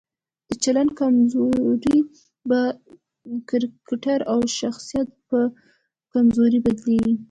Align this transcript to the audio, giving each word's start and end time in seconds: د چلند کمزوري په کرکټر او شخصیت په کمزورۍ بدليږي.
د 0.49 0.49
چلند 0.63 0.91
کمزوري 0.99 1.97
په 2.47 2.59
کرکټر 3.49 4.19
او 4.31 4.39
شخصیت 4.59 5.07
په 5.29 5.39
کمزورۍ 6.13 6.59
بدليږي. 6.65 7.13